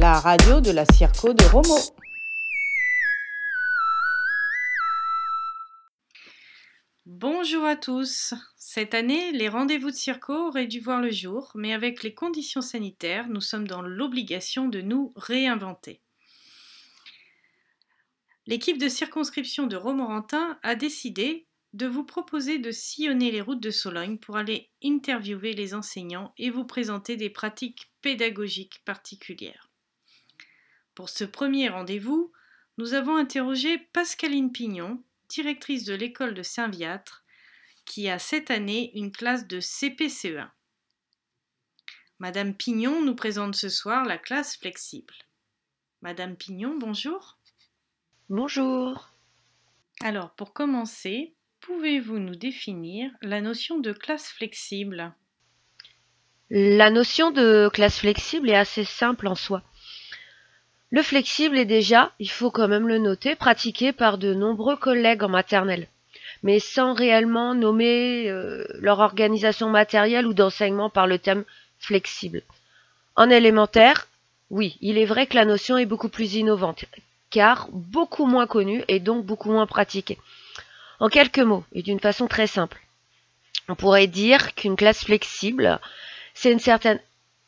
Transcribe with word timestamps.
La 0.00 0.18
radio 0.18 0.60
de 0.60 0.72
la 0.72 0.84
Circo 0.84 1.34
de 1.34 1.44
Romo. 1.44 1.78
Bonjour 7.06 7.64
à 7.64 7.76
tous. 7.76 8.34
Cette 8.56 8.92
année, 8.94 9.30
les 9.30 9.48
rendez-vous 9.48 9.92
de 9.92 9.94
Circo 9.94 10.48
auraient 10.48 10.66
dû 10.66 10.80
voir 10.80 11.00
le 11.00 11.12
jour, 11.12 11.52
mais 11.54 11.72
avec 11.72 12.02
les 12.02 12.12
conditions 12.12 12.60
sanitaires, 12.60 13.28
nous 13.28 13.40
sommes 13.40 13.68
dans 13.68 13.82
l'obligation 13.82 14.66
de 14.66 14.80
nous 14.80 15.12
réinventer. 15.14 16.00
L'équipe 18.48 18.78
de 18.78 18.88
circonscription 18.88 19.68
de 19.68 19.76
Romorantin 19.76 20.58
a 20.64 20.74
décidé 20.74 21.46
de 21.72 21.86
vous 21.86 22.04
proposer 22.04 22.58
de 22.58 22.72
sillonner 22.72 23.30
les 23.30 23.40
routes 23.40 23.62
de 23.62 23.70
Sologne 23.70 24.18
pour 24.18 24.36
aller 24.36 24.70
interviewer 24.82 25.52
les 25.52 25.74
enseignants 25.74 26.34
et 26.36 26.50
vous 26.50 26.64
présenter 26.64 27.16
des 27.16 27.30
pratiques 27.30 27.92
pédagogiques 28.02 28.82
particulières. 28.84 29.70
Pour 30.94 31.08
ce 31.08 31.24
premier 31.24 31.68
rendez-vous, 31.68 32.32
nous 32.76 32.94
avons 32.94 33.16
interrogé 33.16 33.78
Pascaline 33.92 34.52
Pignon, 34.52 35.02
directrice 35.28 35.84
de 35.84 35.94
l'école 35.94 36.34
de 36.34 36.42
Saint-Viâtre, 36.42 37.24
qui 37.84 38.08
a 38.08 38.18
cette 38.18 38.50
année 38.50 38.90
une 38.94 39.12
classe 39.12 39.46
de 39.46 39.60
CPCE1. 39.60 40.50
Madame 42.18 42.54
Pignon 42.54 43.02
nous 43.02 43.14
présente 43.14 43.54
ce 43.54 43.68
soir 43.68 44.04
la 44.04 44.18
classe 44.18 44.56
flexible. 44.56 45.14
Madame 46.02 46.36
Pignon, 46.36 46.76
bonjour. 46.78 47.38
Bonjour. 48.28 49.12
Alors, 50.02 50.34
pour 50.34 50.52
commencer, 50.52 51.34
pouvez-vous 51.60 52.18
nous 52.18 52.34
définir 52.34 53.10
la 53.22 53.40
notion 53.40 53.78
de 53.78 53.92
classe 53.92 54.28
flexible? 54.28 55.12
La 56.50 56.90
notion 56.90 57.30
de 57.30 57.68
classe 57.72 58.00
flexible 58.00 58.50
est 58.50 58.56
assez 58.56 58.84
simple 58.84 59.28
en 59.28 59.34
soi. 59.34 59.62
Le 60.90 61.02
flexible 61.02 61.58
est 61.58 61.66
déjà, 61.66 62.12
il 62.18 62.30
faut 62.30 62.50
quand 62.50 62.66
même 62.66 62.88
le 62.88 62.98
noter, 62.98 63.36
pratiqué 63.36 63.92
par 63.92 64.18
de 64.18 64.34
nombreux 64.34 64.76
collègues 64.76 65.22
en 65.22 65.28
maternelle, 65.28 65.86
mais 66.42 66.58
sans 66.58 66.94
réellement 66.94 67.54
nommer 67.54 68.28
euh, 68.28 68.66
leur 68.80 68.98
organisation 68.98 69.68
matérielle 69.68 70.26
ou 70.26 70.34
d'enseignement 70.34 70.90
par 70.90 71.06
le 71.06 71.18
thème 71.18 71.44
flexible. 71.78 72.42
En 73.14 73.30
élémentaire, 73.30 74.08
oui, 74.48 74.76
il 74.80 74.98
est 74.98 75.06
vrai 75.06 75.26
que 75.26 75.36
la 75.36 75.44
notion 75.44 75.76
est 75.76 75.86
beaucoup 75.86 76.08
plus 76.08 76.34
innovante, 76.34 76.86
car 77.30 77.68
beaucoup 77.70 78.26
moins 78.26 78.48
connue 78.48 78.82
et 78.88 78.98
donc 78.98 79.24
beaucoup 79.24 79.52
moins 79.52 79.66
pratiquée. 79.66 80.18
En 81.00 81.08
quelques 81.08 81.38
mots, 81.38 81.64
et 81.72 81.82
d'une 81.82 81.98
façon 81.98 82.26
très 82.26 82.46
simple, 82.46 82.78
on 83.68 83.74
pourrait 83.74 84.06
dire 84.06 84.54
qu'une 84.54 84.76
classe 84.76 85.04
flexible, 85.04 85.80
c'est 86.34 86.52
une 86.52 86.58
certaine 86.58 87.00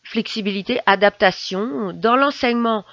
flexibilité, 0.02 0.80
adaptation 0.86 1.92
dans 1.92 2.16
l'enseignement 2.16 2.86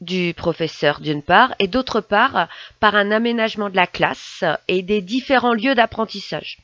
du 0.00 0.34
professeur 0.36 1.00
d'une 1.00 1.22
part 1.22 1.54
et 1.60 1.68
d'autre 1.68 2.00
part 2.00 2.48
par 2.80 2.96
un 2.96 3.12
aménagement 3.12 3.70
de 3.70 3.76
la 3.76 3.86
classe 3.86 4.44
et 4.66 4.82
des 4.82 5.00
différents 5.00 5.54
lieux 5.54 5.76
d'apprentissage. 5.76 6.58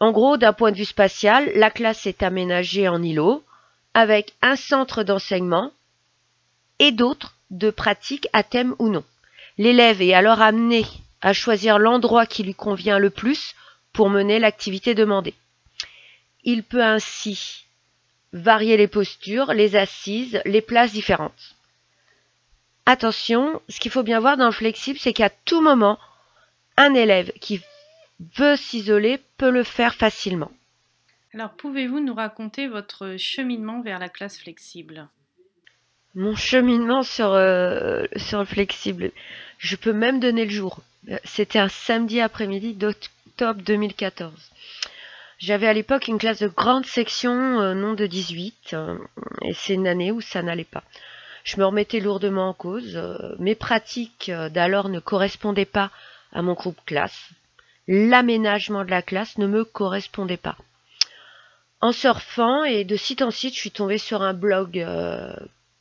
En 0.00 0.10
gros, 0.10 0.38
d'un 0.38 0.54
point 0.54 0.72
de 0.72 0.76
vue 0.76 0.84
spatial, 0.86 1.50
la 1.54 1.70
classe 1.70 2.06
est 2.06 2.22
aménagée 2.22 2.88
en 2.88 3.02
îlots 3.02 3.44
avec 3.92 4.34
un 4.40 4.56
centre 4.56 5.02
d'enseignement 5.02 5.70
et 6.78 6.92
d'autres 6.92 7.34
de 7.50 7.70
pratique 7.70 8.26
à 8.32 8.42
thème 8.42 8.74
ou 8.78 8.88
non. 8.88 9.04
L'élève 9.58 10.00
est 10.00 10.14
alors 10.14 10.40
amené 10.40 10.86
à 11.20 11.32
choisir 11.32 11.78
l'endroit 11.78 12.26
qui 12.26 12.42
lui 12.42 12.54
convient 12.54 12.98
le 12.98 13.10
plus 13.10 13.54
pour 13.92 14.10
mener 14.10 14.38
l'activité 14.38 14.94
demandée. 14.94 15.34
Il 16.44 16.62
peut 16.62 16.82
ainsi 16.82 17.64
varier 18.32 18.76
les 18.76 18.88
postures, 18.88 19.52
les 19.52 19.76
assises, 19.76 20.40
les 20.44 20.60
places 20.60 20.92
différentes. 20.92 21.56
Attention, 22.86 23.60
ce 23.68 23.80
qu'il 23.80 23.90
faut 23.90 24.02
bien 24.02 24.20
voir 24.20 24.36
dans 24.36 24.46
le 24.46 24.52
flexible, 24.52 24.98
c'est 24.98 25.12
qu'à 25.12 25.30
tout 25.30 25.60
moment, 25.60 25.98
un 26.76 26.94
élève 26.94 27.32
qui 27.40 27.60
veut 28.36 28.56
s'isoler 28.56 29.20
peut 29.36 29.50
le 29.50 29.64
faire 29.64 29.94
facilement. 29.94 30.50
Alors, 31.34 31.50
pouvez-vous 31.50 32.00
nous 32.00 32.14
raconter 32.14 32.66
votre 32.66 33.16
cheminement 33.18 33.82
vers 33.82 33.98
la 33.98 34.08
classe 34.08 34.38
flexible? 34.38 35.06
Mon 36.14 36.34
cheminement 36.34 37.02
sur, 37.02 37.32
euh, 37.32 38.06
sur 38.16 38.38
le 38.38 38.44
flexible, 38.46 39.12
je 39.58 39.76
peux 39.76 39.92
même 39.92 40.20
donner 40.20 40.46
le 40.46 40.50
jour. 40.50 40.80
C'était 41.24 41.58
un 41.58 41.68
samedi 41.68 42.20
après-midi 42.20 42.74
d'octobre 42.74 43.62
2014. 43.62 44.32
J'avais 45.38 45.68
à 45.68 45.72
l'époque 45.72 46.08
une 46.08 46.18
classe 46.18 46.40
de 46.40 46.48
grande 46.48 46.84
section, 46.84 47.60
euh, 47.60 47.74
non 47.74 47.94
de 47.94 48.06
18, 48.06 48.70
euh, 48.74 48.98
et 49.42 49.54
c'est 49.54 49.74
une 49.74 49.86
année 49.86 50.10
où 50.10 50.20
ça 50.20 50.42
n'allait 50.42 50.64
pas. 50.64 50.82
Je 51.48 51.56
me 51.56 51.64
remettais 51.64 52.00
lourdement 52.00 52.50
en 52.50 52.52
cause. 52.52 52.96
Euh, 52.96 53.34
mes 53.38 53.54
pratiques 53.54 54.28
euh, 54.28 54.50
d'alors 54.50 54.90
ne 54.90 55.00
correspondaient 55.00 55.64
pas 55.64 55.90
à 56.30 56.42
mon 56.42 56.52
groupe 56.52 56.78
classe. 56.84 57.30
L'aménagement 57.86 58.84
de 58.84 58.90
la 58.90 59.00
classe 59.00 59.38
ne 59.38 59.46
me 59.46 59.64
correspondait 59.64 60.36
pas. 60.36 60.58
En 61.80 61.92
surfant 61.92 62.64
et 62.64 62.84
de 62.84 62.96
site 62.96 63.22
en 63.22 63.30
site, 63.30 63.54
je 63.54 63.60
suis 63.60 63.70
tombée 63.70 63.96
sur 63.96 64.20
un 64.20 64.34
blog 64.34 64.78
euh, 64.78 65.32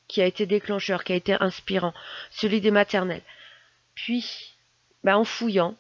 qui 0.08 0.22
a 0.22 0.26
été 0.26 0.46
déclencheur, 0.46 1.04
qui 1.04 1.12
a 1.12 1.18
été 1.18 1.36
inspirant, 1.42 1.94
celui 2.32 2.62
des 2.62 2.72
maternelles. 2.72 3.24
Puis, 3.94 4.56
bah, 5.12 5.18
en 5.18 5.24
fouillant, 5.24 5.76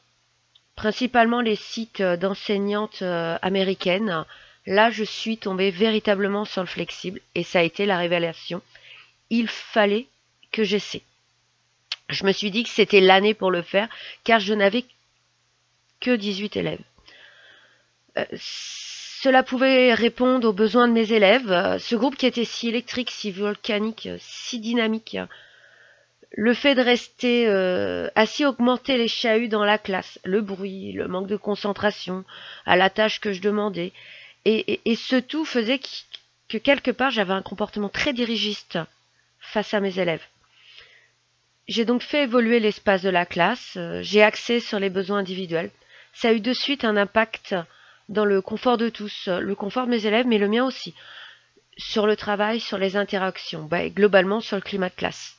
principalement 0.75 1.41
les 1.41 1.55
sites 1.55 2.01
d'enseignantes 2.01 3.01
américaines, 3.01 4.25
là 4.65 4.89
je 4.89 5.03
suis 5.03 5.37
tombée 5.37 5.71
véritablement 5.71 6.45
sur 6.45 6.61
le 6.61 6.67
flexible 6.67 7.21
et 7.35 7.43
ça 7.43 7.59
a 7.59 7.63
été 7.63 7.85
la 7.85 7.97
révélation 7.97 8.61
il 9.29 9.47
fallait 9.47 10.07
que 10.51 10.63
j'essaie. 10.63 11.03
Je 12.09 12.25
me 12.25 12.31
suis 12.31 12.51
dit 12.51 12.63
que 12.63 12.69
c'était 12.69 13.01
l'année 13.01 13.33
pour 13.33 13.51
le 13.51 13.61
faire, 13.61 13.89
car 14.23 14.39
je 14.39 14.53
n'avais 14.53 14.85
que 15.99 16.15
18 16.15 16.55
élèves. 16.55 16.81
Euh, 18.17 18.25
cela 18.37 19.43
pouvait 19.43 19.93
répondre 19.93 20.47
aux 20.47 20.53
besoins 20.53 20.87
de 20.87 20.93
mes 20.93 21.11
élèves. 21.11 21.51
Euh, 21.51 21.79
ce 21.79 21.95
groupe 21.95 22.15
qui 22.15 22.25
était 22.25 22.45
si 22.45 22.69
électrique, 22.69 23.11
si 23.11 23.31
volcanique, 23.31 24.07
si 24.19 24.59
dynamique. 24.59 25.17
Le 26.31 26.53
fait 26.53 26.75
de 26.75 26.81
rester 26.81 27.47
euh, 27.47 28.09
assis 28.15 28.45
augmentait 28.45 28.97
les 28.97 29.07
chahuts 29.07 29.47
dans 29.47 29.63
la 29.63 29.77
classe, 29.77 30.19
le 30.23 30.41
bruit, 30.41 30.91
le 30.91 31.07
manque 31.07 31.27
de 31.27 31.37
concentration 31.37 32.25
à 32.65 32.75
la 32.75 32.89
tâche 32.89 33.19
que 33.19 33.31
je 33.31 33.41
demandais. 33.41 33.93
Et, 34.45 34.95
ce 34.95 35.17
tout 35.17 35.43
faisait 35.43 35.79
que, 35.79 35.87
que 36.47 36.57
quelque 36.57 36.91
part 36.91 37.11
j'avais 37.11 37.33
un 37.33 37.41
comportement 37.41 37.89
très 37.89 38.13
dirigiste 38.13 38.79
face 39.39 39.73
à 39.73 39.79
mes 39.79 39.99
élèves. 39.99 40.23
J'ai 41.67 41.83
donc 41.83 42.01
fait 42.01 42.23
évoluer 42.23 42.61
l'espace 42.61 43.01
de 43.01 43.09
la 43.09 43.25
classe, 43.25 43.73
euh, 43.75 44.01
j'ai 44.01 44.23
axé 44.23 44.61
sur 44.61 44.79
les 44.79 44.89
besoins 44.89 45.19
individuels. 45.19 45.71
Ça 46.13 46.29
a 46.29 46.33
eu 46.33 46.39
de 46.39 46.53
suite 46.53 46.85
un 46.85 46.95
impact 46.95 47.55
dans 48.09 48.25
le 48.25 48.41
confort 48.41 48.77
de 48.77 48.89
tous, 48.89 49.27
le 49.27 49.55
confort 49.55 49.85
de 49.85 49.91
mes 49.91 50.05
élèves, 50.05 50.27
mais 50.27 50.37
le 50.37 50.47
mien 50.47 50.65
aussi, 50.65 50.93
sur 51.77 52.07
le 52.07 52.15
travail, 52.15 52.59
sur 52.59 52.77
les 52.77 52.95
interactions, 52.95 53.63
bah, 53.63 53.83
et 53.83 53.91
globalement 53.91 54.39
sur 54.39 54.55
le 54.55 54.61
climat 54.61 54.89
de 54.89 54.95
classe. 54.95 55.36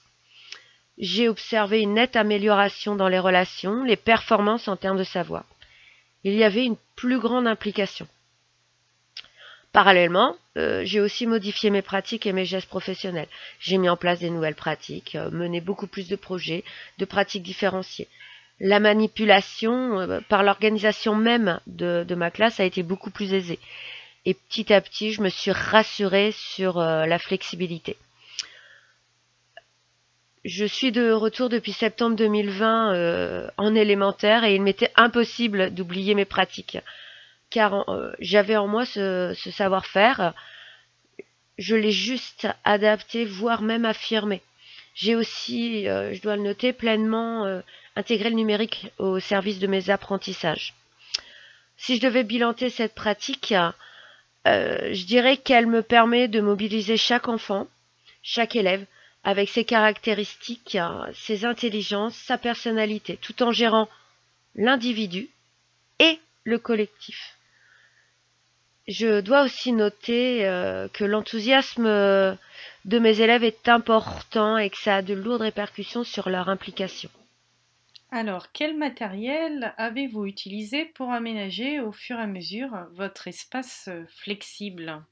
J'ai 0.98 1.28
observé 1.28 1.80
une 1.80 1.94
nette 1.94 2.16
amélioration 2.16 2.96
dans 2.96 3.08
les 3.08 3.20
relations, 3.20 3.84
les 3.84 3.96
performances 3.96 4.66
en 4.66 4.76
termes 4.76 4.98
de 4.98 5.04
savoir. 5.04 5.44
Il 6.24 6.34
y 6.34 6.42
avait 6.42 6.64
une 6.64 6.76
plus 6.96 7.20
grande 7.20 7.46
implication. 7.46 8.08
Parallèlement, 9.72 10.34
euh, 10.56 10.82
j'ai 10.84 11.00
aussi 11.00 11.26
modifié 11.26 11.70
mes 11.70 11.82
pratiques 11.82 12.26
et 12.26 12.32
mes 12.32 12.44
gestes 12.44 12.68
professionnels. 12.68 13.28
J'ai 13.60 13.78
mis 13.78 13.88
en 13.88 13.96
place 13.96 14.18
des 14.18 14.30
nouvelles 14.30 14.56
pratiques, 14.56 15.14
euh, 15.14 15.30
mené 15.30 15.60
beaucoup 15.60 15.86
plus 15.86 16.08
de 16.08 16.16
projets, 16.16 16.64
de 16.98 17.04
pratiques 17.04 17.44
différenciées. 17.44 18.08
La 18.58 18.80
manipulation 18.80 20.00
euh, 20.00 20.20
par 20.28 20.42
l'organisation 20.42 21.14
même 21.14 21.60
de, 21.68 22.04
ma 22.16 22.32
classe 22.32 22.58
a 22.58 22.64
été 22.64 22.82
beaucoup 22.82 23.10
plus 23.10 23.34
aisée. 23.34 23.60
Et 24.24 24.34
petit 24.34 24.72
à 24.72 24.80
petit, 24.80 25.12
je 25.12 25.22
me 25.22 25.28
suis 25.28 25.52
rassurée 25.52 26.32
sur 26.32 26.78
la 26.80 27.18
flexibilité. 27.18 27.96
Je 30.48 30.64
suis 30.64 30.92
de 30.92 31.10
retour 31.12 31.50
depuis 31.50 31.72
septembre 31.72 32.16
2020 32.16 32.94
euh, 32.94 33.48
en 33.58 33.74
élémentaire 33.74 34.44
et 34.44 34.54
il 34.54 34.62
m'était 34.62 34.90
impossible 34.96 35.74
d'oublier 35.74 36.14
mes 36.14 36.24
pratiques 36.24 36.78
car 37.50 37.86
euh, 37.90 38.12
j'avais 38.18 38.56
en 38.56 38.66
moi 38.66 38.86
ce, 38.86 39.34
ce 39.36 39.50
savoir-faire. 39.50 40.32
Je 41.58 41.74
l'ai 41.76 41.92
juste 41.92 42.48
adapté, 42.64 43.26
voire 43.26 43.60
même 43.60 43.84
affirmé. 43.84 44.40
J'ai 44.94 45.16
aussi, 45.16 45.86
euh, 45.86 46.14
je 46.14 46.22
dois 46.22 46.36
le 46.36 46.42
noter, 46.42 46.72
pleinement 46.72 47.44
euh, 47.44 47.60
intégré 47.94 48.30
le 48.30 48.36
numérique 48.36 48.90
au 48.96 49.18
service 49.20 49.58
de 49.58 49.66
mes 49.66 49.90
apprentissages. 49.90 50.72
Si 51.76 51.96
je 51.96 52.00
devais 52.00 52.24
bilanter 52.24 52.70
cette 52.70 52.94
pratique, 52.94 53.52
je 54.46 55.04
dirais 55.04 55.36
qu'elle 55.36 55.66
me 55.66 55.82
permet 55.82 56.26
de 56.26 56.40
mobiliser 56.40 56.96
chaque 56.96 57.28
enfant, 57.28 57.68
chaque 58.22 58.56
élève, 58.56 58.84
avec 59.24 59.48
ses 59.48 59.64
caractéristiques, 59.64 60.78
ses 61.14 61.44
intelligences, 61.44 62.16
sa 62.16 62.38
personnalité, 62.38 63.16
tout 63.16 63.42
en 63.42 63.52
gérant 63.52 63.88
l'individu 64.54 65.28
et 65.98 66.18
le 66.44 66.58
collectif 66.58 67.36
Je 68.86 69.20
dois 69.20 69.42
aussi 69.42 69.72
noter 69.72 70.46
euh, 70.46 70.88
que 70.88 71.04
l'enthousiasme 71.04 71.86
euh, 71.86 72.34
de 72.84 72.98
mes 72.98 73.20
élèves 73.20 73.44
est 73.44 73.68
important 73.68 74.56
et 74.56 74.70
que 74.70 74.78
ça 74.78 74.96
a 74.96 75.02
de 75.02 75.14
lourdes 75.14 75.42
répercussions 75.42 76.04
sur 76.04 76.30
leur 76.30 76.48
implication. 76.48 77.10
Alors, 78.10 78.52
quel 78.52 78.76
matériel 78.76 79.74
avez-vous 79.76 80.24
utilisé 80.24 80.86
pour 80.86 81.12
aménager 81.12 81.80
au 81.80 81.92
fur 81.92 82.18
et 82.18 82.22
à 82.22 82.26
mesure 82.26 82.86
votre 82.92 83.28
espace 83.28 83.88
euh, 83.88 84.06
flexible? 84.06 85.02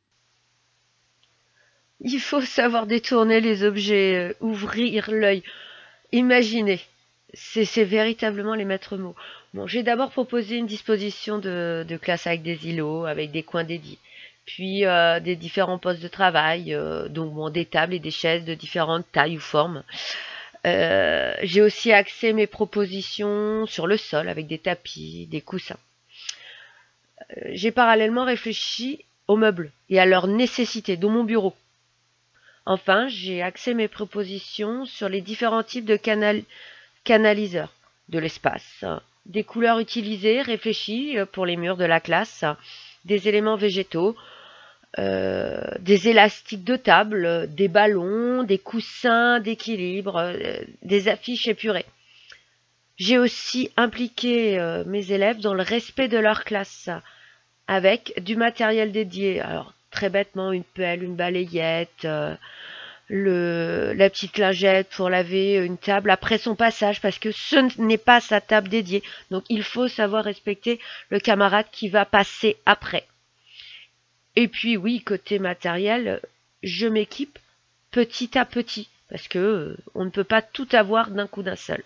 Il 2.09 2.21
faut 2.21 2.41
savoir 2.41 2.87
détourner 2.87 3.41
les 3.41 3.65
objets, 3.65 4.37
ouvrir 4.41 5.11
l'œil, 5.11 5.43
imaginer. 6.13 6.81
C'est 7.35 7.83
véritablement 7.83 8.55
les 8.55 8.65
maîtres 8.65 8.97
mots. 8.97 9.17
J'ai 9.67 9.83
d'abord 9.83 10.13
proposé 10.13 10.57
une 10.57 10.69
disposition 10.69 11.39
de, 11.39 11.99
classe 12.01 12.29
avec 12.29 12.45
des 12.45 12.69
îlots, 12.69 13.07
avec 13.07 13.33
des 13.33 13.43
coins 13.43 13.65
dédiés, 13.65 13.99
puis 14.45 14.85
euh, 14.85 15.19
des 15.19 15.35
différents 15.35 15.79
postes 15.79 16.01
de 16.01 16.07
travail, 16.07 16.73
euh, 16.73 17.09
donc 17.09 17.35
bon, 17.35 17.51
des 17.51 17.65
tables 17.65 17.95
et 17.95 17.99
des 17.99 18.13
chaises 18.13 18.45
de 18.45 18.55
différentes 18.55 19.11
tailles 19.11 19.39
ou 19.39 19.41
formes. 19.41 19.83
Euh, 20.65 21.35
j'ai 21.43 21.61
aussi 21.61 21.93
axé 21.93 22.33
mes 22.33 22.47
propositions 22.47 23.67
sur 23.67 23.89
le 23.89 23.97
sol 23.97 24.29
avec 24.29 24.47
des 24.47 24.59
tapis, 24.59 25.27
des 25.29 25.41
coussins. 25.41 25.79
j'ai 27.47 27.73
parallèlement 27.73 28.25
réfléchi 28.25 29.05
aux 29.27 29.37
meubles 29.37 29.73
et 29.91 29.99
à 29.99 30.07
leurs 30.07 30.29
nécessités 30.29 30.97
dans 30.97 31.11
mon 31.11 31.25
bureau. 31.25 31.53
Enfin, 32.67 33.07
j'ai 33.07 33.43
axé 33.43 33.75
mes 33.75 33.87
propositions 33.87 34.87
sur 34.87 35.09
les 35.09 35.21
différents 35.21 35.63
types 35.63 35.85
de 35.85 35.99
canaliseurs 37.05 37.73
de 38.09 38.19
l'espace, 38.19 38.85
des 39.27 39.45
couleurs 39.45 39.79
utilisées, 39.79 40.43
réfléchies 40.43 41.17
euh, 41.17 41.27
pour 41.27 41.47
les 41.47 41.57
murs 41.57 41.77
de 41.77 41.85
la 41.85 42.01
classe, 42.01 42.45
des 43.05 43.29
éléments 43.29 43.57
végétaux, 43.57 44.17
euh, 44.99 45.61
des 45.79 46.09
élastiques 46.09 46.65
de 46.65 46.77
table, 46.77 47.49
des 47.55 47.69
ballons, 47.69 48.43
des 48.43 48.59
coussins 48.59 49.39
d'équilibre, 49.39 50.17
euh, 50.17 50.59
des 50.83 51.07
affiches 51.07 51.47
épurées. 51.47 51.87
J'ai 52.97 53.19
aussi 53.19 53.71
impliqué 53.77 54.59
mes 54.87 55.13
élèves 55.13 55.41
dans 55.41 55.53
le 55.53 55.63
respect 55.63 56.09
de 56.09 56.17
leur 56.17 56.45
classe 56.45 56.89
avec 57.67 58.15
du 58.25 58.37
matériel 58.37 58.91
dédié. 58.91 59.43
Très 59.91 60.11
bêtement 60.11 60.53
une 60.53 60.65
pelle, 60.65 61.03
une 61.03 61.17
balayette, 61.17 62.07
le, 63.09 63.93
la 63.95 64.11
petite 64.11 64.39
lingette 64.39 64.89
pour 64.91 65.09
laver 65.09 65.55
une 65.55 65.79
table 65.79 66.11
après 66.11 66.39
son 66.39 66.57
passage 66.57 67.01
parce 67.01 67.19
que 67.19 67.31
ce 67.31 67.81
n'est 67.81 67.99
pas 67.99 68.21
sa 68.21 68.41
table 68.41 68.69
dédiée. 68.69 69.03
Donc 69.31 69.45
il 69.49 69.63
faut 69.63 69.89
savoir 69.89 70.25
respecter 70.25 70.81
le 71.11 71.21
camarade 71.21 71.67
qui 71.71 71.89
va 71.89 72.05
passer 72.05 72.57
après. 72.67 73.07
Et 74.35 74.49
puis 74.49 74.77
oui, 74.77 75.03
côté 75.03 75.39
matériel, 75.39 76.21
je 76.63 76.87
m'équipe 76.87 77.39
petit 77.91 78.37
à 78.37 78.45
petit 78.45 78.89
parce 79.09 79.29
que 79.29 79.39
euh, 79.39 79.77
on 79.95 80.05
ne 80.05 80.11
peut 80.11 80.25
pas 80.25 80.43
tout 80.43 80.69
avoir 80.73 81.11
d'un 81.11 81.27
coup 81.27 81.43
d'un 81.43 81.57
seul. 81.57 81.83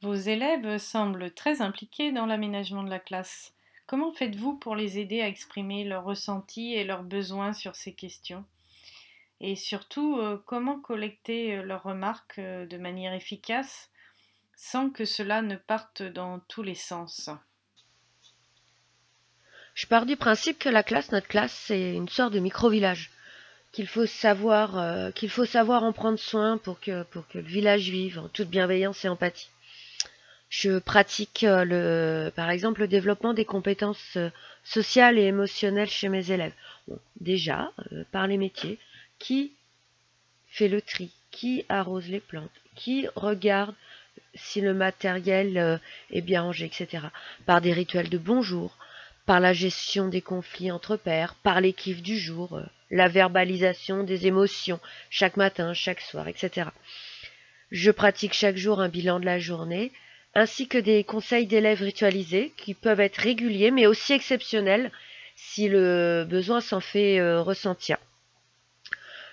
Vos 0.00 0.14
élèves 0.14 0.78
semblent 0.78 1.32
très 1.32 1.60
impliqués 1.60 2.12
dans 2.12 2.26
l'aménagement 2.26 2.84
de 2.84 2.90
la 2.90 3.00
classe. 3.00 3.52
Comment 3.88 4.12
faites-vous 4.12 4.52
pour 4.52 4.76
les 4.76 4.98
aider 4.98 5.22
à 5.22 5.28
exprimer 5.28 5.82
leurs 5.82 6.04
ressentis 6.04 6.74
et 6.74 6.84
leurs 6.84 7.02
besoins 7.02 7.54
sur 7.54 7.74
ces 7.74 7.94
questions? 7.94 8.44
Et 9.40 9.56
surtout 9.56 10.18
euh, 10.18 10.36
comment 10.44 10.78
collecter 10.78 11.56
euh, 11.56 11.62
leurs 11.62 11.84
remarques 11.84 12.38
euh, 12.38 12.66
de 12.66 12.76
manière 12.76 13.14
efficace 13.14 13.88
sans 14.56 14.90
que 14.90 15.06
cela 15.06 15.40
ne 15.40 15.56
parte 15.56 16.02
dans 16.02 16.38
tous 16.38 16.62
les 16.62 16.74
sens? 16.74 17.30
Je 19.72 19.86
pars 19.86 20.04
du 20.04 20.16
principe 20.16 20.58
que 20.58 20.68
la 20.68 20.82
classe, 20.82 21.10
notre 21.10 21.28
classe, 21.28 21.54
c'est 21.54 21.94
une 21.94 22.10
sorte 22.10 22.34
de 22.34 22.40
micro-village, 22.40 23.10
qu'il 23.72 23.86
faut 23.86 24.04
savoir, 24.04 25.14
qu'il 25.14 25.30
faut 25.30 25.46
savoir 25.46 25.84
en 25.84 25.94
prendre 25.94 26.18
soin 26.18 26.58
pour 26.58 26.80
que, 26.80 27.04
pour 27.04 27.26
que 27.28 27.38
le 27.38 27.44
village 27.44 27.88
vive 27.88 28.18
en 28.18 28.28
toute 28.28 28.48
bienveillance 28.48 29.04
et 29.04 29.08
empathie. 29.08 29.48
Je 30.48 30.78
pratique 30.78 31.44
le, 31.46 32.30
par 32.34 32.50
exemple 32.50 32.80
le 32.80 32.88
développement 32.88 33.34
des 33.34 33.44
compétences 33.44 34.16
sociales 34.64 35.18
et 35.18 35.24
émotionnelles 35.24 35.90
chez 35.90 36.08
mes 36.08 36.30
élèves. 36.30 36.54
déjà, 37.20 37.70
par 38.12 38.26
les 38.26 38.38
métiers, 38.38 38.78
qui 39.18 39.52
fait 40.48 40.68
le 40.68 40.80
tri, 40.80 41.12
qui 41.30 41.64
arrose 41.68 42.08
les 42.08 42.20
plantes, 42.20 42.50
qui 42.74 43.06
regarde 43.14 43.74
si 44.34 44.60
le 44.60 44.74
matériel 44.74 45.58
euh, 45.58 45.78
est 46.10 46.20
bien 46.20 46.42
rangé, 46.42 46.66
etc. 46.66 47.06
Par 47.46 47.60
des 47.60 47.72
rituels 47.72 48.08
de 48.08 48.18
bonjour, 48.18 48.76
par 49.26 49.40
la 49.40 49.52
gestion 49.52 50.08
des 50.08 50.22
conflits 50.22 50.70
entre 50.70 50.96
pairs, 50.96 51.34
par 51.42 51.60
les 51.60 51.72
du 51.72 52.18
jour, 52.18 52.56
euh, 52.56 52.64
la 52.90 53.08
verbalisation 53.08 54.04
des 54.04 54.26
émotions 54.26 54.80
chaque 55.10 55.36
matin, 55.36 55.74
chaque 55.74 56.00
soir, 56.00 56.28
etc. 56.28 56.70
Je 57.70 57.90
pratique 57.90 58.32
chaque 58.32 58.56
jour 58.56 58.80
un 58.80 58.88
bilan 58.88 59.20
de 59.20 59.26
la 59.26 59.38
journée, 59.38 59.92
ainsi 60.34 60.68
que 60.68 60.78
des 60.78 61.04
conseils 61.04 61.46
d'élèves 61.46 61.82
ritualisés 61.82 62.52
qui 62.56 62.74
peuvent 62.74 63.00
être 63.00 63.16
réguliers 63.18 63.70
mais 63.70 63.86
aussi 63.86 64.12
exceptionnels 64.12 64.90
si 65.38 65.68
le 65.68 66.26
besoin 66.28 66.60
s'en 66.60 66.80
fait 66.80 67.20
euh, 67.20 67.40
ressentir. 67.40 67.96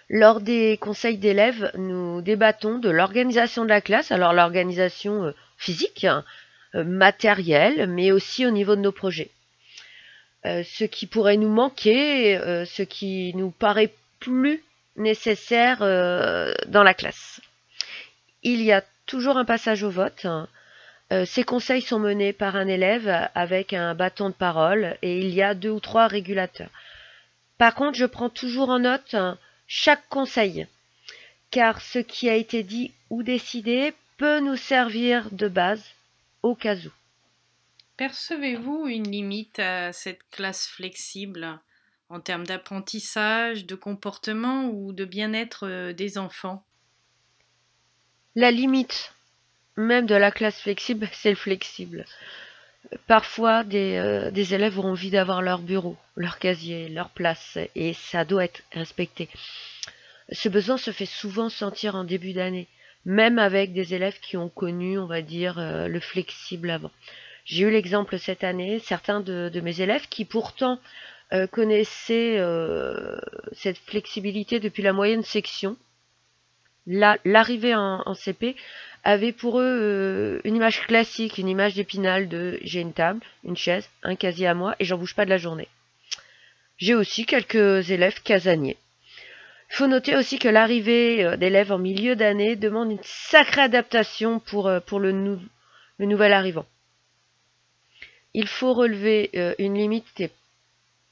Lors 0.08 0.40
des 0.40 0.78
conseils 0.80 1.18
d'élèves, 1.18 1.72
nous 1.76 2.22
débattons 2.22 2.78
de 2.78 2.90
l'organisation 2.90 3.64
de 3.64 3.70
la 3.70 3.82
classe, 3.82 4.12
alors 4.12 4.32
l'organisation 4.32 5.24
euh, 5.26 5.32
physique, 5.58 6.06
euh, 6.06 6.84
matérielle, 6.84 7.88
mais 7.88 8.12
aussi 8.12 8.46
au 8.46 8.52
niveau 8.52 8.76
de 8.76 8.82
nos 8.82 8.92
projets. 8.92 9.32
Ce 10.44 10.84
qui 10.84 11.08
pourrait 11.08 11.38
nous 11.38 11.50
manquer, 11.50 12.38
ce 12.68 12.84
qui 12.84 13.34
nous 13.34 13.50
paraît 13.50 13.92
plus 14.20 14.64
nécessaire 14.96 15.80
dans 15.80 16.84
la 16.84 16.94
classe. 16.94 17.42
Il 18.44 18.62
y 18.62 18.72
a 18.72 18.84
toujours 19.08 19.38
un 19.38 19.46
passage 19.46 19.82
au 19.82 19.90
vote. 19.90 20.28
Ces 21.26 21.44
conseils 21.44 21.82
sont 21.82 22.00
menés 22.00 22.34
par 22.34 22.56
un 22.56 22.68
élève 22.68 23.30
avec 23.36 23.74
un 23.74 23.94
bâton 23.94 24.30
de 24.30 24.34
parole 24.34 24.98
et 25.02 25.20
il 25.20 25.34
y 25.34 25.42
a 25.42 25.54
deux 25.54 25.70
ou 25.70 25.80
trois 25.80 26.08
régulateurs. 26.08 26.72
Par 27.58 27.76
contre, 27.76 27.98
je 27.98 28.06
prends 28.06 28.30
toujours 28.30 28.70
en 28.70 28.80
note 28.80 29.16
chaque 29.68 30.08
conseil, 30.10 30.68
car 31.52 31.82
ce 31.82 32.00
qui 32.00 32.30
a 32.30 32.36
été 32.36 32.64
dit 32.64 32.92
ou 33.10 33.24
décidé 33.24 33.94
peut 34.18 34.40
nous 34.40 34.56
servir 34.58 35.30
de 35.32 35.48
base 35.48 35.84
au 36.44 36.56
cas 36.56 36.76
où. 36.76 36.92
Percevez-vous 37.98 38.88
une 38.88 39.10
limite 39.10 39.60
à 39.60 39.94
cette 39.94 40.28
classe 40.30 40.68
flexible 40.68 41.60
en 42.10 42.20
termes 42.20 42.46
d'apprentissage, 42.46 43.66
de 43.66 43.76
comportement 43.76 44.66
ou 44.66 44.94
de 44.94 45.06
bien-être 45.06 45.66
euh, 45.68 45.94
des 45.94 46.18
enfants? 46.18 46.64
La 48.36 48.52
limite 48.52 49.15
même 49.78 50.06
de 50.06 50.16
la 50.16 50.32
classe 50.32 50.60
flexible, 50.60 51.08
c'est 51.12 51.30
le 51.30 51.36
flexible. 51.36 52.06
Parfois, 53.08 53.64
des, 53.64 53.98
euh, 53.98 54.32
des 54.32 54.54
élèves 54.54 54.80
ont 54.80 54.92
envie 54.92 55.10
d'avoir 55.10 55.42
leur 55.42 55.60
bureau, 55.60 55.98
leur 56.16 56.40
casier, 56.40 56.90
leur 56.90 57.10
place, 57.10 57.58
et 57.76 57.94
ça 57.94 58.26
doit 58.26 58.46
être 58.46 58.62
respecté. 58.72 59.28
Ce 60.32 60.50
besoin 60.50 60.78
se 60.78 60.92
fait 60.92 61.06
souvent 61.06 61.50
sentir 61.50 61.96
en 61.96 62.04
début 62.04 62.34
d'année, 62.34 62.68
même 63.06 63.40
avec 63.40 63.74
des 63.74 63.94
élèves 63.94 64.20
qui 64.20 64.38
ont 64.38 64.50
connu, 64.50 64.98
on 64.98 65.08
va 65.08 65.22
dire, 65.22 65.60
euh, 65.60 65.88
le 65.88 66.00
flexible 66.00 66.70
avant. 66.70 66.92
J'ai 67.46 67.64
eu 67.64 67.72
l'exemple 67.72 68.18
cette 68.18 68.44
année, 68.44 68.80
certains 68.80 69.20
de, 69.20 69.60
mes 69.62 69.82
élèves 69.82 70.08
qui 70.10 70.26
pourtant 70.26 70.80
euh, 71.34 71.46
connaissaient 71.46 72.42
cette 73.52 73.78
flexibilité 73.78 74.60
depuis 74.60 74.82
la 74.82 74.94
moyenne 74.94 75.22
section, 75.22 75.78
l'arrivée 76.88 77.76
en, 77.76 78.14
CP 78.14 78.56
avait 79.06 79.32
pour 79.32 79.60
eux 79.60 79.64
euh, 79.64 80.42
une 80.44 80.56
image 80.56 80.82
classique, 80.82 81.38
une 81.38 81.48
image 81.48 81.76
d'épinal 81.76 82.28
de 82.28 82.60
j'ai 82.64 82.82
une 82.82 82.92
table, 82.92 83.22
une 83.44 83.56
chaise, 83.56 83.88
un 84.04 84.16
casier 84.16 84.48
à 84.48 84.56
moi 84.56 84.76
et 84.80 84.86
j'en 84.86 84.98
bouge 84.98 85.16
pas 85.16 85.26
de 85.26 85.30
la 85.30 85.38
journée. 85.38 85.70
J'ai 86.78 86.96
aussi 86.96 87.26
quelques 87.26 87.92
élèves 87.92 88.22
casaniers. 88.24 88.78
Il 89.70 89.76
faut 89.76 89.88
noter 89.88 90.16
aussi 90.16 90.40
que 90.40 90.50
l'arrivée 90.50 91.24
euh, 91.24 91.38
d'élèves 91.38 91.72
en 91.72 91.78
milieu 91.78 92.16
d'année 92.16 92.56
demande 92.56 92.92
une 92.92 93.04
sacrée 93.04 93.62
adaptation 93.62 94.40
pour, 94.40 94.68
euh, 94.68 94.80
le, 94.92 95.40
le, 96.00 96.06
nouvel 96.06 96.34
arrivant. 96.34 96.66
Il 98.34 98.48
faut 98.48 98.74
relever 98.74 99.30
une 99.60 99.76
limite 99.76 100.20
et 100.20 100.30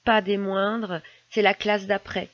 pas 0.03 0.21
des 0.21 0.35
moindres, 0.35 0.99
c'est 1.29 1.41
la 1.41 1.53
classe 1.53 1.87
d'après 1.87 2.27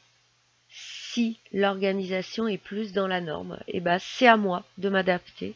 si 1.13 1.39
l'organisation 1.53 2.47
est 2.47 2.57
plus 2.57 2.93
dans 2.93 3.07
la 3.07 3.21
norme, 3.21 3.59
eh 3.67 3.79
ben 3.79 3.97
c'est 3.99 4.27
à 4.27 4.37
moi 4.37 4.63
de 4.77 4.89
m'adapter 4.89 5.55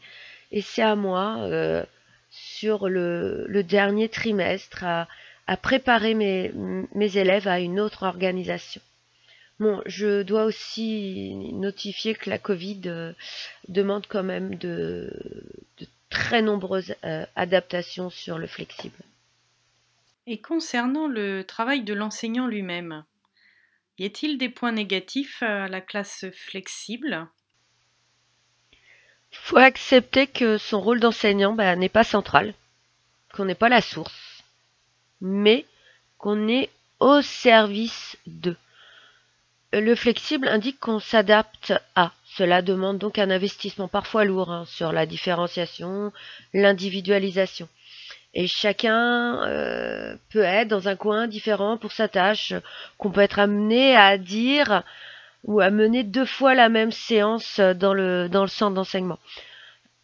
et 0.50 0.60
c'est 0.60 0.82
à 0.82 0.96
moi 0.96 1.38
euh, 1.40 1.84
sur 2.30 2.88
le, 2.88 3.62
dernier 3.62 4.08
trimestre 4.08 4.84
à, 4.84 5.56
préparer 5.56 6.14
mes, 6.14 6.52
mes, 6.94 7.18
élèves 7.18 7.48
à 7.48 7.60
une 7.60 7.78
autre 7.78 8.02
organisation. 8.04 8.80
Bon, 9.60 9.80
je 9.86 10.22
dois 10.22 10.44
aussi 10.44 11.34
notifier 11.52 12.14
que 12.14 12.30
la 12.30 12.38
Covid 12.38 12.82
euh, 12.86 13.12
demande 13.68 14.06
quand 14.08 14.24
même 14.24 14.56
de, 14.56 15.12
très 16.10 16.42
nombreuses 16.42 16.94
euh, 17.04 17.24
adaptations 17.36 18.10
sur 18.10 18.38
le 18.38 18.48
flexible. 18.48 18.98
Et 20.26 20.38
concernant 20.38 21.06
le 21.06 21.42
travail 21.42 21.82
de 21.82 21.94
l'enseignant 21.94 22.46
lui-même, 22.46 23.04
y 23.98 24.06
a-t-il 24.06 24.38
des 24.38 24.48
points 24.48 24.72
négatifs 24.72 25.42
à 25.42 25.68
la 25.68 25.80
classe 25.80 26.26
flexible? 26.32 27.28
Faut 29.30 29.58
accepter 29.58 30.26
que 30.26 30.58
son 30.58 30.80
rôle 30.80 31.00
d'enseignant 31.00 31.52
bah, 31.52 31.76
n'est 31.76 31.88
pas 31.88 32.04
central, 32.04 32.54
qu'on 33.32 33.44
n'est 33.44 33.54
pas 33.54 33.68
la 33.68 33.80
source, 33.80 34.42
mais 35.20 35.66
qu'on 36.18 36.48
est 36.48 36.70
au 37.00 37.20
service 37.20 38.16
de. 38.26 38.56
Le 39.72 39.94
flexible 39.96 40.48
indique 40.48 40.78
qu'on 40.78 41.00
s'adapte 41.00 41.74
à. 41.96 42.12
Cela 42.24 42.62
demande 42.62 42.98
donc 42.98 43.18
un 43.18 43.30
investissement 43.30 43.88
parfois 43.88 44.24
lourd 44.24 44.50
hein, 44.50 44.64
sur 44.66 44.92
la 44.92 45.04
différenciation, 45.04 46.12
l'individualisation. 46.52 47.68
Et 48.34 48.48
chacun 48.48 49.42
euh, 49.44 50.16
peut 50.30 50.42
être 50.42 50.68
dans 50.68 50.88
un 50.88 50.96
coin 50.96 51.28
différent 51.28 51.78
pour 51.78 51.92
sa 51.92 52.08
tâche, 52.08 52.52
qu'on 52.98 53.10
peut 53.10 53.20
être 53.20 53.38
amené 53.38 53.96
à 53.96 54.18
dire 54.18 54.82
ou 55.44 55.60
à 55.60 55.70
mener 55.70 56.02
deux 56.02 56.24
fois 56.24 56.54
la 56.54 56.68
même 56.68 56.90
séance 56.90 57.60
dans 57.60 57.94
le, 57.94 58.28
dans 58.28 58.42
le 58.42 58.48
centre 58.48 58.74
d'enseignement. 58.74 59.20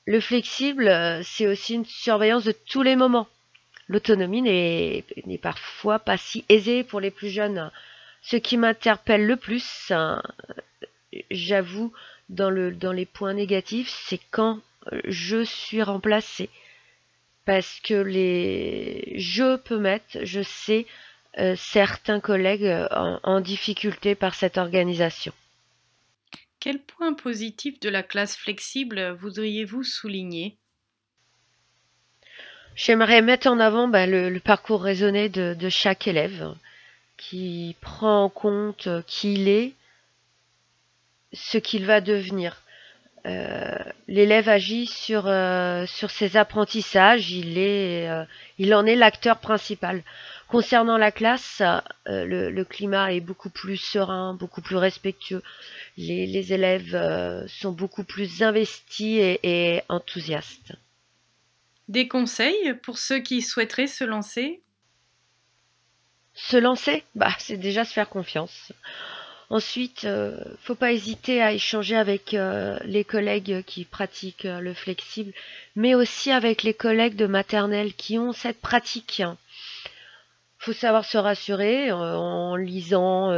Le 0.06 0.20
flexible, 0.20 0.90
c'est 1.24 1.46
aussi 1.46 1.74
une 1.74 1.84
surveillance 1.84 2.44
de 2.44 2.52
tous 2.52 2.82
les 2.82 2.94
moments. 2.94 3.26
L'autonomie 3.88 4.42
n'est 4.42 5.04
parfois 5.38 5.98
pas 5.98 6.16
si 6.16 6.44
aisée 6.48 6.84
pour 6.84 7.00
les 7.00 7.10
plus 7.10 7.28
jeunes. 7.28 7.70
Ce 8.22 8.36
qui 8.36 8.56
m'interpelle 8.56 9.26
le 9.26 9.36
plus, 9.36 9.92
j'avoue, 11.30 11.92
dans, 12.28 12.50
le, 12.50 12.70
dans 12.70 12.92
les 12.92 13.06
points 13.06 13.34
négatifs, 13.34 13.88
c'est 14.06 14.20
quand 14.30 14.60
je 15.04 15.42
suis 15.42 15.82
remplacée 15.82 16.48
parce 17.50 17.80
que 17.80 17.94
les 17.94 19.14
je 19.16 19.56
peux 19.56 19.80
mettre, 19.80 20.18
je 20.22 20.40
sais, 20.40 20.86
euh, 21.38 21.56
certains 21.56 22.20
collègues 22.20 22.62
euh, 22.64 22.86
en, 23.24 23.40
difficulté 23.40 24.14
par 24.14 24.36
cette 24.36 24.56
organisation. 24.56 25.32
Quel 26.60 26.78
point 26.78 27.12
positif 27.12 27.80
de 27.80 27.88
la 27.88 28.04
classe 28.04 28.36
flexible 28.36 29.16
voudriez-vous 29.18 29.82
souligner? 29.82 30.58
J'aimerais 32.76 33.20
mettre 33.20 33.48
en 33.48 33.58
avant 33.58 33.88
bah, 33.88 34.06
le, 34.06 34.38
parcours 34.38 34.84
raisonné 34.84 35.28
de, 35.28 35.68
chaque 35.70 36.06
élève 36.06 36.54
qui 37.16 37.74
prend 37.80 38.26
en 38.26 38.28
compte 38.28 38.88
qui 39.08 39.34
il 39.34 39.48
est, 39.48 39.72
ce 41.32 41.58
qu'il 41.58 41.84
va 41.84 42.00
devenir. 42.00 42.62
Euh, 43.26 43.76
l'élève 44.08 44.48
agit 44.48 44.86
sur, 44.86 45.26
euh, 45.26 45.84
sur 45.86 46.10
ses 46.10 46.36
apprentissages, 46.36 47.30
il, 47.30 47.58
est, 47.58 48.08
euh, 48.08 48.24
il 48.58 48.74
en 48.74 48.86
est 48.86 48.96
l'acteur 48.96 49.38
principal. 49.38 50.02
Concernant 50.48 50.96
la 50.96 51.12
classe, 51.12 51.62
le, 52.06 52.62
climat 52.64 53.12
est 53.12 53.20
beaucoup 53.20 53.50
plus 53.50 53.76
serein, 53.76 54.34
beaucoup 54.34 54.62
plus 54.62 54.76
respectueux. 54.76 55.42
Les, 55.96 56.52
élèves 56.52 57.46
sont 57.46 57.70
beaucoup 57.70 58.02
plus 58.02 58.42
investis 58.42 59.20
et, 59.20 59.38
et 59.44 59.82
enthousiastes. 59.88 60.72
Des 61.88 62.08
conseils 62.08 62.74
pour 62.82 62.98
ceux 62.98 63.20
qui 63.20 63.42
souhaiteraient 63.42 63.86
se 63.86 64.02
lancer? 64.02 64.60
Se 66.34 66.56
lancer? 66.56 67.04
Bah, 67.14 67.30
C'est 67.38 67.56
déjà 67.56 67.84
se 67.84 67.92
faire 67.92 68.08
confiance. 68.08 68.72
Ensuite, 69.52 70.04
euh, 70.04 70.36
faut 70.62 70.76
pas 70.76 70.92
hésiter 70.92 71.42
à 71.42 71.52
échanger 71.52 71.96
avec 71.96 72.34
euh, 72.34 72.78
les 72.84 73.02
collègues 73.02 73.64
qui 73.66 73.84
pratiquent 73.84 74.44
euh, 74.44 74.60
le 74.60 74.74
flexible, 74.74 75.32
mais 75.74 75.96
aussi 75.96 76.30
avec 76.30 76.62
les 76.62 76.72
collègues 76.72 77.16
de 77.16 77.26
maternelle 77.26 77.92
qui 77.94 78.16
ont 78.16 78.32
cette 78.32 78.60
pratique. 78.60 79.24
Faut 80.58 80.72
savoir 80.72 81.04
se 81.04 81.18
rassurer 81.18 81.90
en 81.90 82.54
lisant 82.54 83.30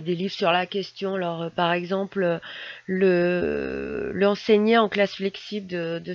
des 0.00 0.14
livres 0.14 0.32
sur 0.32 0.50
la 0.50 0.64
question. 0.64 1.16
Alors, 1.16 1.50
par 1.50 1.74
exemple, 1.74 2.40
le 2.86 4.10
l'enseigner 4.14 4.78
en 4.78 4.88
classe 4.88 5.16
flexible 5.16 5.66
de, 5.66 5.98
de. 6.02 6.14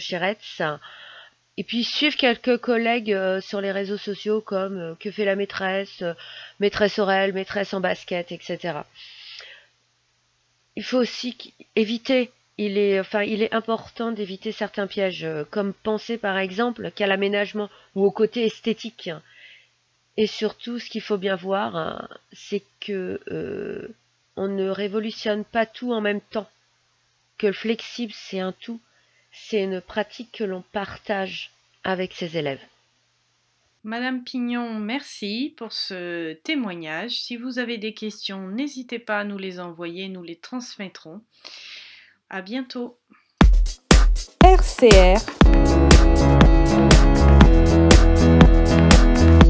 Et 1.57 1.63
puis 1.63 1.83
suivre 1.83 2.17
quelques 2.17 2.57
collègues 2.57 3.15
sur 3.41 3.62
les 3.62 3.71
réseaux 3.71 4.00
sociaux 4.00 4.41
comme 4.41 4.97
Que 5.00 5.12
fait 5.12 5.24
la 5.25 5.35
maîtresse, 5.35 6.03
maîtresse 6.59 6.97
Aurel, 6.97 7.33
maîtresse 7.33 7.75
en 7.75 7.79
basket, 7.79 8.31
etc 8.31 8.79
il 10.75 10.84
faut 10.84 10.98
aussi 10.98 11.38
éviter 11.75 12.32
il 12.58 12.77
est, 12.77 13.00
enfin, 13.00 13.24
il 13.24 13.41
est 13.41 13.53
important 13.53 14.12
d'éviter 14.12 14.51
certains 14.51 14.88
pièges, 14.88 15.25
euh, 15.25 15.44
comme 15.50 15.74
penser 15.74 16.17
par 16.17 16.38
exemple 16.38 16.91
qu'à 16.91 17.08
l'aménagement 17.08 17.70
ou 17.96 18.05
au 18.05 18.12
côté 18.12 18.46
esthétique. 18.46 19.10
Et 20.17 20.27
surtout, 20.27 20.79
ce 20.79 20.89
qu'il 20.89 21.01
faut 21.01 21.17
bien 21.17 21.36
voir, 21.36 21.75
hein, 21.75 22.08
c'est 22.32 22.63
que 22.79 23.20
euh, 23.29 23.94
on 24.38 24.48
ne 24.48 24.70
révolutionne 24.70 25.44
pas 25.44 25.65
tout 25.65 25.91
en 25.91 26.00
même 26.00 26.22
temps. 26.22 26.50
Que 27.38 27.48
le 27.48 27.53
flexible, 27.53 28.13
c'est 28.15 28.39
un 28.39 28.53
tout. 28.53 28.79
C'est 29.34 29.62
une 29.62 29.82
pratique 29.82 30.32
que 30.32 30.46
l'on 30.46 30.62
partage 30.72 31.51
avec 31.84 32.13
ses 32.13 32.38
élèves. 32.38 32.62
Madame 33.86 34.24
Pignon, 34.24 34.80
merci 34.80 35.54
pour 35.58 35.72
ce 35.72 36.34
témoignage. 36.34 37.22
Si 37.22 37.38
vous 37.38 37.60
avez 37.60 37.77
des 37.77 37.94
questions, 37.94 38.48
n'hésitez 38.48 38.98
pas 38.98 39.20
à 39.20 39.24
nous 39.24 39.38
les 39.38 39.60
envoyer, 39.60 40.10
nous 40.10 40.24
les 40.24 40.38
transmettrons. 40.38 41.22
À 42.32 42.42
bientôt. 42.42 42.98
RCR 44.44 45.20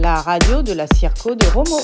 La 0.01 0.15
radio 0.15 0.62
de 0.62 0.74
la 0.74 0.88
Circo 0.88 1.36
de 1.36 1.46
Romo. 1.54 1.80